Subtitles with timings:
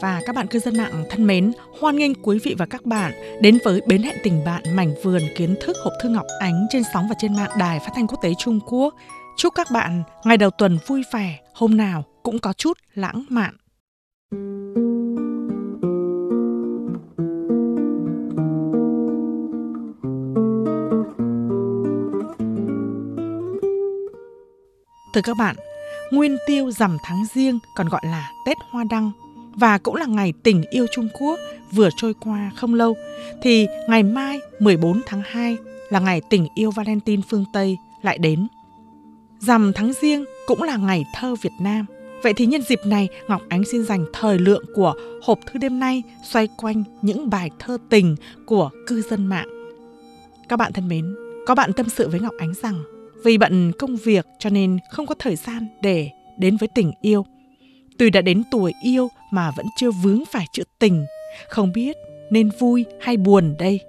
[0.00, 3.12] và các bạn cư dân mạng thân mến, hoan nghênh quý vị và các bạn
[3.40, 6.82] đến với Bến hẹn tình bạn mảnh vườn kiến thức hộp thư Ngọc Ánh trên
[6.94, 8.94] sóng và trên mạng Đài Phát thanh Quốc tế Trung Quốc.
[9.36, 13.56] Chúc các bạn ngày đầu tuần vui vẻ, hôm nào cũng có chút lãng mạn.
[25.14, 25.56] Thưa các bạn,
[26.10, 29.10] nguyên tiêu rằm tháng riêng còn gọi là Tết Hoa Đăng
[29.56, 31.38] và cũng là ngày tình yêu Trung Quốc
[31.72, 32.96] vừa trôi qua không lâu
[33.42, 35.56] thì ngày mai 14 tháng 2
[35.90, 38.46] là ngày tình yêu Valentine phương Tây lại đến.
[39.38, 41.86] Rằm tháng riêng cũng là ngày thơ Việt Nam.
[42.22, 45.80] Vậy thì nhân dịp này, Ngọc Ánh xin dành thời lượng của hộp thư đêm
[45.80, 49.48] nay xoay quanh những bài thơ tình của cư dân mạng.
[50.48, 51.14] Các bạn thân mến,
[51.46, 52.82] có bạn tâm sự với Ngọc Ánh rằng
[53.24, 57.26] vì bận công việc cho nên không có thời gian để đến với tình yêu.
[57.98, 61.06] Tuy đã đến tuổi yêu mà vẫn chưa vướng phải chữ tình,
[61.48, 61.96] không biết
[62.30, 63.80] nên vui hay buồn đây.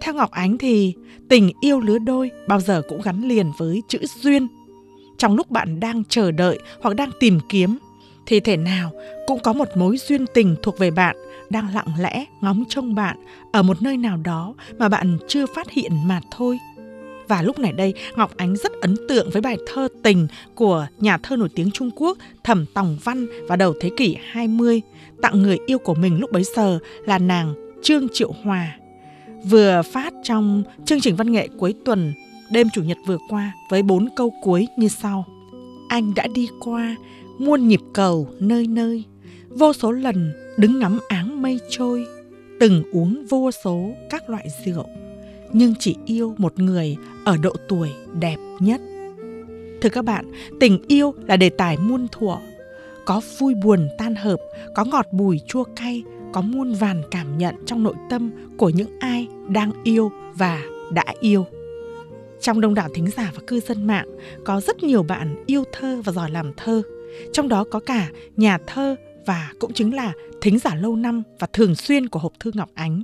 [0.00, 0.94] Theo Ngọc Ánh thì
[1.28, 4.48] tình yêu lứa đôi bao giờ cũng gắn liền với chữ duyên.
[5.18, 7.78] Trong lúc bạn đang chờ đợi hoặc đang tìm kiếm
[8.26, 8.90] thì thể nào
[9.26, 11.16] cũng có một mối duyên tình thuộc về bạn
[11.50, 13.16] đang lặng lẽ ngóng trông bạn
[13.52, 16.58] ở một nơi nào đó mà bạn chưa phát hiện mà thôi.
[17.28, 21.18] Và lúc này đây, Ngọc Ánh rất ấn tượng với bài thơ tình của nhà
[21.18, 24.80] thơ nổi tiếng Trung Quốc Thẩm Tòng Văn vào đầu thế kỷ 20,
[25.22, 28.76] tặng người yêu của mình lúc bấy giờ là nàng Trương Triệu Hòa.
[29.44, 32.12] Vừa phát trong chương trình văn nghệ cuối tuần
[32.52, 35.24] đêm Chủ nhật vừa qua với bốn câu cuối như sau.
[35.88, 36.96] Anh đã đi qua
[37.38, 39.04] muôn nhịp cầu nơi nơi,
[39.48, 42.06] vô số lần đứng ngắm áng mây trôi,
[42.60, 44.86] từng uống vô số các loại rượu
[45.52, 48.80] nhưng chỉ yêu một người ở độ tuổi đẹp nhất.
[49.80, 52.36] Thưa các bạn, tình yêu là đề tài muôn thuở.
[53.06, 54.36] Có vui buồn tan hợp,
[54.74, 58.98] có ngọt bùi chua cay, có muôn vàn cảm nhận trong nội tâm của những
[59.00, 61.46] ai đang yêu và đã yêu.
[62.40, 64.06] Trong đông đảo thính giả và cư dân mạng,
[64.44, 66.82] có rất nhiều bạn yêu thơ và giỏi làm thơ.
[67.32, 71.46] Trong đó có cả nhà thơ và cũng chính là thính giả lâu năm và
[71.52, 73.02] thường xuyên của hộp thư Ngọc Ánh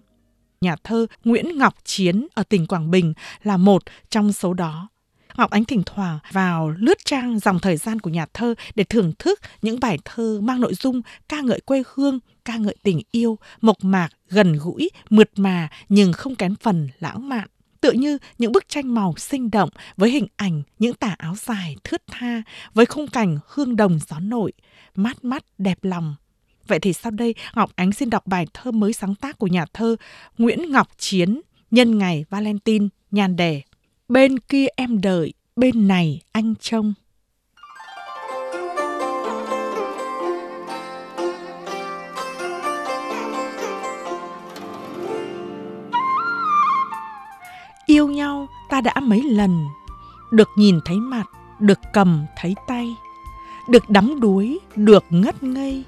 [0.65, 4.89] nhà thơ Nguyễn Ngọc Chiến ở tỉnh Quảng Bình là một trong số đó.
[5.37, 9.13] Ngọc Ánh thỉnh thoảng vào lướt trang dòng thời gian của nhà thơ để thưởng
[9.19, 13.39] thức những bài thơ mang nội dung ca ngợi quê hương, ca ngợi tình yêu,
[13.61, 17.49] mộc mạc, gần gũi, mượt mà nhưng không kém phần lãng mạn.
[17.81, 21.77] Tựa như những bức tranh màu sinh động với hình ảnh những tà áo dài
[21.85, 22.43] thướt tha,
[22.75, 24.53] với khung cảnh hương đồng gió nổi,
[24.95, 26.15] mát mắt đẹp lòng
[26.67, 29.67] Vậy thì sau đây Ngọc Ánh xin đọc bài thơ mới sáng tác của nhà
[29.73, 29.97] thơ
[30.39, 33.63] Nguyễn Ngọc Chiến nhân ngày Valentine nhan đề.
[34.09, 36.95] Bên kia em đợi, bên này anh trông.
[47.87, 49.67] Yêu nhau ta đã mấy lần,
[50.33, 51.25] được nhìn thấy mặt,
[51.61, 52.95] được cầm thấy tay,
[53.69, 55.85] được đắm đuối, được ngất ngây,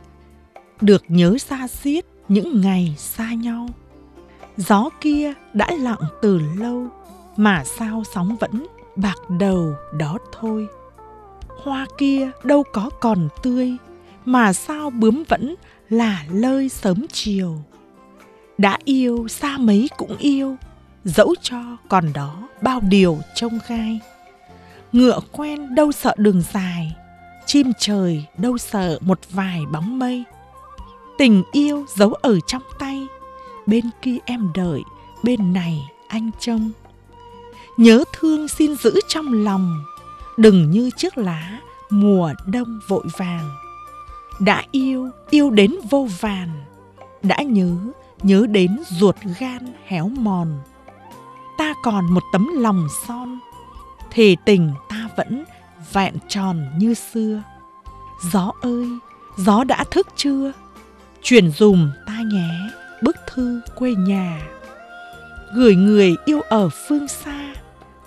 [0.80, 3.68] được nhớ xa xiết những ngày xa nhau.
[4.56, 6.86] Gió kia đã lặng từ lâu,
[7.36, 8.66] mà sao sóng vẫn
[8.96, 10.66] bạc đầu đó thôi.
[11.62, 13.76] Hoa kia đâu có còn tươi,
[14.24, 15.54] mà sao bướm vẫn
[15.88, 17.56] là lơi sớm chiều.
[18.58, 20.56] Đã yêu, xa mấy cũng yêu,
[21.04, 24.00] dẫu cho còn đó bao điều trông gai.
[24.92, 26.96] Ngựa quen đâu sợ đường dài,
[27.46, 30.24] chim trời đâu sợ một vài bóng mây
[31.18, 33.06] tình yêu giấu ở trong tay.
[33.66, 34.82] Bên kia em đợi,
[35.22, 36.70] bên này anh trông.
[37.76, 39.84] Nhớ thương xin giữ trong lòng,
[40.36, 41.60] đừng như chiếc lá
[41.90, 43.50] mùa đông vội vàng.
[44.40, 46.48] Đã yêu yêu đến vô vàn,
[47.22, 47.76] đã nhớ
[48.22, 50.60] nhớ đến ruột gan héo mòn.
[51.58, 53.38] Ta còn một tấm lòng son
[54.10, 55.44] thì tình ta vẫn
[55.92, 57.42] vẹn tròn như xưa.
[58.32, 58.88] Gió ơi,
[59.36, 60.52] gió đã thức chưa?
[61.28, 62.70] Chuyển dùm ta nhé
[63.02, 64.40] bức thư quê nhà.
[65.54, 67.54] Gửi người yêu ở phương xa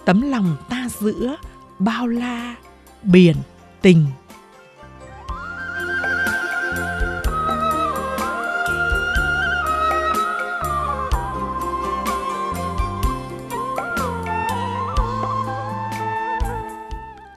[0.05, 1.35] Tấm lòng ta giữa
[1.79, 2.55] bao la
[3.03, 3.35] biển
[3.81, 4.05] tình.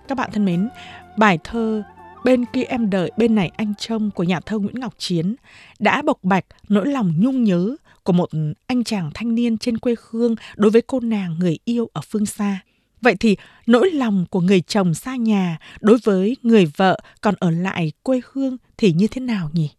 [0.08, 0.68] Các bạn thân mến,
[1.16, 1.82] bài thơ
[2.24, 5.34] Bên kia em đợi, bên này anh trông của nhà thơ Nguyễn Ngọc Chiến
[5.78, 8.30] đã bộc bạch nỗi lòng nhung nhớ của một
[8.66, 12.26] anh chàng thanh niên trên quê hương đối với cô nàng người yêu ở phương
[12.26, 12.60] xa.
[13.00, 13.36] Vậy thì
[13.66, 18.20] nỗi lòng của người chồng xa nhà đối với người vợ còn ở lại quê
[18.32, 19.70] hương thì như thế nào nhỉ?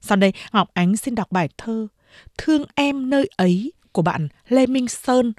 [0.00, 1.86] Sau đây Ngọc Ánh xin đọc bài thơ
[2.38, 5.32] Thương em nơi ấy của bạn Lê Minh Sơn,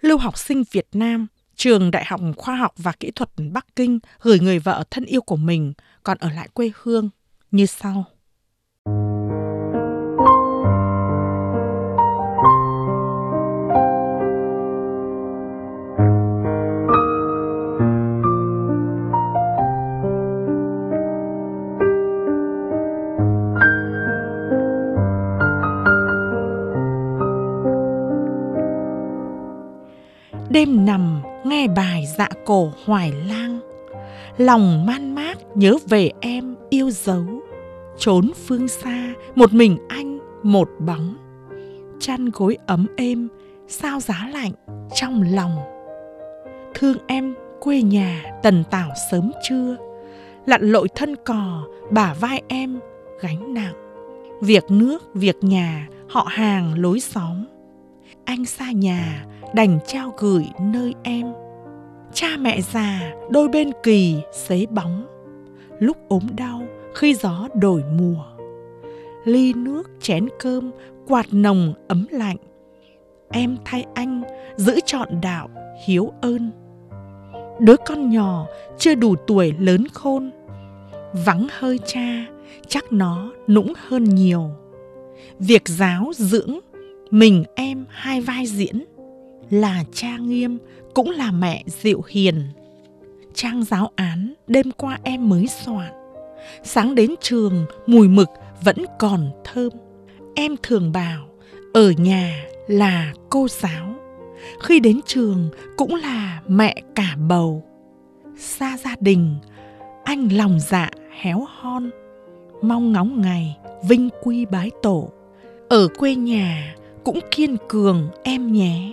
[0.00, 1.26] lưu học sinh Việt Nam,
[1.58, 5.20] trường Đại học Khoa học và Kỹ thuật Bắc Kinh gửi người vợ thân yêu
[5.20, 5.72] của mình
[6.02, 7.10] còn ở lại quê hương
[7.50, 8.04] như sau.
[30.50, 31.17] đêm nằm
[31.48, 33.60] nghe bài dạ cổ hoài lang.
[34.36, 37.24] Lòng man mác nhớ về em yêu dấu.
[37.98, 41.14] Trốn phương xa, một mình anh, một bóng.
[42.00, 43.28] Chăn gối ấm êm,
[43.68, 44.52] sao giá lạnh
[44.94, 45.56] trong lòng.
[46.74, 49.76] Thương em quê nhà tần tảo sớm trưa
[50.48, 52.80] lặn lội thân cò, bả vai em
[53.20, 53.74] gánh nặng.
[54.40, 57.44] Việc nước, việc nhà, họ hàng lối xóm.
[58.24, 59.24] Anh xa nhà,
[59.54, 61.26] đành trao gửi nơi em
[62.12, 65.06] cha mẹ già, đôi bên kỳ xế bóng.
[65.78, 66.62] Lúc ốm đau,
[66.94, 68.24] khi gió đổi mùa.
[69.24, 70.70] Ly nước chén cơm,
[71.06, 72.36] quạt nồng ấm lạnh.
[73.30, 74.22] Em thay anh,
[74.56, 75.48] giữ trọn đạo,
[75.86, 76.50] hiếu ơn.
[77.60, 78.46] Đứa con nhỏ,
[78.78, 80.30] chưa đủ tuổi lớn khôn.
[81.24, 82.26] Vắng hơi cha,
[82.68, 84.50] chắc nó nũng hơn nhiều.
[85.38, 86.58] Việc giáo dưỡng,
[87.10, 88.84] mình em hai vai diễn.
[89.50, 90.58] Là cha nghiêm
[90.94, 92.42] cũng là mẹ dịu hiền.
[93.34, 95.92] Trang giáo án đêm qua em mới soạn.
[96.64, 98.28] Sáng đến trường, mùi mực
[98.64, 99.72] vẫn còn thơm.
[100.34, 101.28] Em thường bảo,
[101.74, 103.94] ở nhà là cô giáo.
[104.62, 107.64] Khi đến trường cũng là mẹ cả bầu.
[108.38, 109.36] Xa gia đình,
[110.04, 110.90] anh lòng dạ
[111.20, 111.90] héo hon.
[112.62, 113.56] Mong ngóng ngày,
[113.88, 115.10] vinh quy bái tổ.
[115.68, 116.74] Ở quê nhà
[117.04, 118.92] cũng kiên cường em nhé.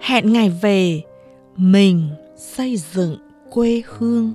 [0.00, 1.02] Hẹn ngày về
[1.56, 3.18] mình xây dựng
[3.50, 4.32] quê hương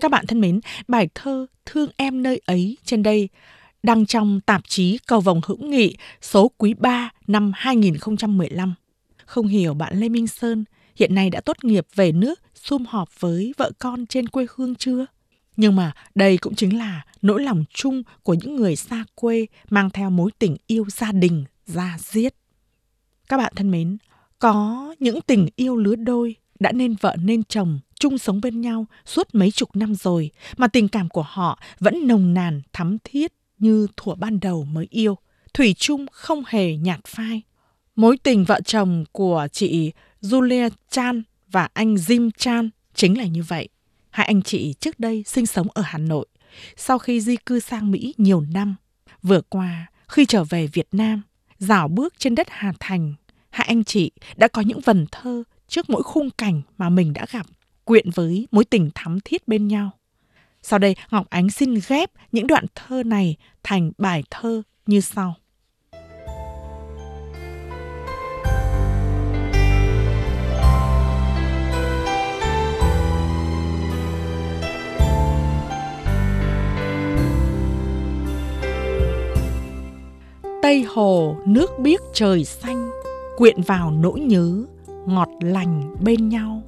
[0.00, 3.28] Các bạn thân mến, bài thơ Thương em nơi ấy trên đây
[3.82, 8.74] đăng trong tạp chí Cầu vồng hữu nghị số quý 3 năm 2015.
[9.24, 10.64] Không hiểu bạn Lê Minh Sơn
[10.96, 14.74] hiện nay đã tốt nghiệp về nước sum họp với vợ con trên quê hương
[14.74, 15.06] chưa?
[15.56, 19.90] Nhưng mà đây cũng chính là nỗi lòng chung của những người xa quê mang
[19.90, 22.34] theo mối tình yêu gia đình ra giết.
[23.28, 23.96] Các bạn thân mến,
[24.38, 28.86] có những tình yêu lứa đôi đã nên vợ nên chồng chung sống bên nhau
[29.04, 33.32] suốt mấy chục năm rồi mà tình cảm của họ vẫn nồng nàn thắm thiết
[33.58, 35.18] như thuở ban đầu mới yêu.
[35.54, 37.42] Thủy chung không hề nhạt phai.
[37.96, 39.92] Mối tình vợ chồng của chị
[40.22, 43.68] Julia Chan và anh Jim Chan chính là như vậy.
[44.10, 46.26] Hai anh chị trước đây sinh sống ở Hà Nội,
[46.76, 48.74] sau khi di cư sang Mỹ nhiều năm.
[49.22, 51.22] Vừa qua, khi trở về Việt Nam,
[51.58, 53.14] dạo bước trên đất Hà Thành,
[53.50, 57.26] hai anh chị đã có những vần thơ trước mỗi khung cảnh mà mình đã
[57.30, 57.46] gặp,
[57.84, 59.90] quyện với mối tình thắm thiết bên nhau.
[60.62, 65.36] Sau đây, Ngọc Ánh xin ghép những đoạn thơ này thành bài thơ như sau.
[80.72, 82.90] Tây hồ, nước biếc trời xanh,
[83.36, 84.64] Quyện vào nỗi nhớ,
[85.06, 86.62] Ngọt lành bên nhau.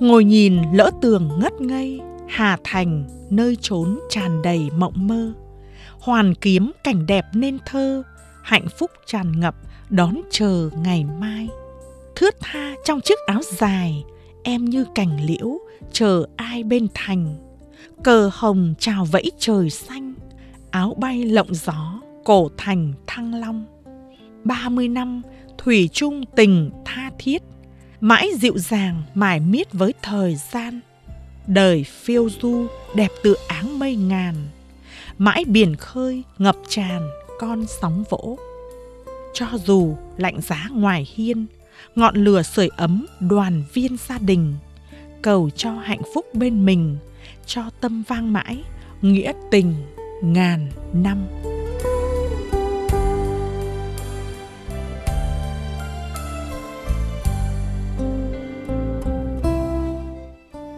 [0.00, 5.32] Ngồi nhìn lỡ tường ngất ngây, Hà Thành, nơi trốn tràn đầy mộng mơ.
[5.98, 8.02] Hoàn kiếm cảnh đẹp nên thơ,
[8.42, 9.54] Hạnh phúc tràn ngập,
[9.90, 11.48] đón chờ ngày mai.
[12.16, 14.04] Thướt tha trong chiếc áo dài,
[14.42, 15.58] Em như cành liễu,
[15.92, 17.36] chờ ai bên thành.
[18.04, 20.14] Cờ hồng trào vẫy trời xanh,
[20.70, 23.66] Áo bay lộng gió cổ thành thăng long.
[24.44, 25.22] Ba mươi năm
[25.58, 27.42] thủy chung tình tha thiết.
[28.00, 30.80] Mãi dịu dàng, mải miết với thời gian.
[31.46, 34.34] Đời phiêu du, đẹp tự áng mây ngàn.
[35.18, 37.08] Mãi biển khơi, ngập tràn,
[37.40, 38.38] con sóng vỗ.
[39.34, 41.46] Cho dù lạnh giá ngoài hiên,
[41.94, 44.54] ngọn lửa sưởi ấm đoàn viên gia đình.
[45.22, 46.96] Cầu cho hạnh phúc bên mình,
[47.46, 48.62] cho tâm vang mãi,
[49.02, 49.74] nghĩa tình
[50.22, 51.26] ngàn năm.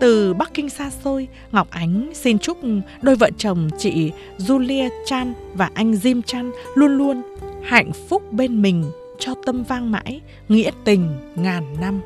[0.07, 2.59] Từ Bắc Kinh xa xôi, Ngọc Ánh xin chúc
[3.03, 7.23] đôi vợ chồng chị Julia Chan và anh Jim Chan luôn luôn
[7.63, 8.85] hạnh phúc bên mình
[9.19, 12.01] cho tâm vang mãi, nghĩa tình ngàn năm.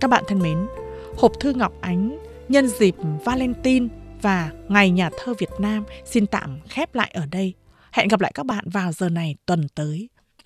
[0.00, 0.66] Các bạn thân mến,
[1.16, 2.18] hộp thư Ngọc Ánh
[2.48, 3.88] nhân dịp Valentine
[4.22, 7.52] và Ngày Nhà thơ Việt Nam xin tạm khép lại ở đây.
[7.92, 10.08] Hẹn gặp lại các bạn vào giờ này tuần tới.